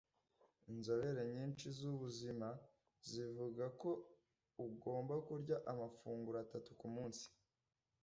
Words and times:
Inzobere 0.71 1.21
nyinshi 1.33 1.65
zubuzima 1.79 2.47
zivuga 3.09 3.65
ko 3.81 3.89
ugomba 4.65 5.15
kurya 5.27 5.55
amafunguro 5.71 6.37
atatu 6.45 6.71
kumunsi. 6.79 7.25